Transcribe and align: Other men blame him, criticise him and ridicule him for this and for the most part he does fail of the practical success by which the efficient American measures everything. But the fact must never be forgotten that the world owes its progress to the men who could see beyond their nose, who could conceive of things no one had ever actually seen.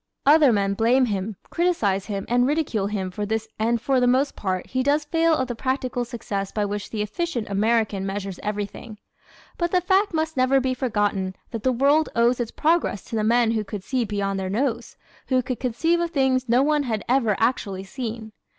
Other 0.25 0.51
men 0.51 0.73
blame 0.73 1.05
him, 1.05 1.35
criticise 1.51 2.07
him 2.07 2.25
and 2.27 2.47
ridicule 2.47 2.87
him 2.87 3.11
for 3.11 3.23
this 3.23 3.47
and 3.59 3.79
for 3.79 3.99
the 3.99 4.07
most 4.07 4.35
part 4.35 4.65
he 4.65 4.81
does 4.81 5.05
fail 5.05 5.35
of 5.35 5.47
the 5.47 5.53
practical 5.53 6.05
success 6.05 6.51
by 6.51 6.65
which 6.65 6.89
the 6.89 7.03
efficient 7.03 7.47
American 7.51 8.03
measures 8.03 8.39
everything. 8.41 8.97
But 9.59 9.69
the 9.69 9.79
fact 9.79 10.11
must 10.11 10.35
never 10.35 10.59
be 10.59 10.73
forgotten 10.73 11.35
that 11.51 11.61
the 11.61 11.71
world 11.71 12.09
owes 12.15 12.39
its 12.39 12.49
progress 12.49 13.03
to 13.05 13.15
the 13.15 13.23
men 13.23 13.51
who 13.51 13.63
could 13.63 13.83
see 13.83 14.03
beyond 14.03 14.39
their 14.39 14.49
nose, 14.49 14.97
who 15.27 15.43
could 15.43 15.59
conceive 15.59 15.99
of 15.99 16.09
things 16.09 16.49
no 16.49 16.63
one 16.63 16.81
had 16.81 17.05
ever 17.07 17.35
actually 17.37 17.83
seen. 17.83 18.31